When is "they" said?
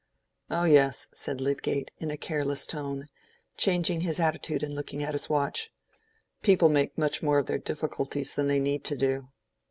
8.47-8.59